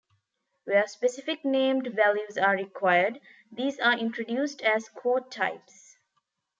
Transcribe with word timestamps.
Where 0.65 0.87
specific 0.87 1.45
named 1.45 1.89
values 1.95 2.35
are 2.35 2.55
required, 2.55 3.21
these 3.51 3.79
are 3.79 3.95
introduced 3.95 4.63
as 4.63 4.89
quote 4.89 5.31
types. 5.31 5.97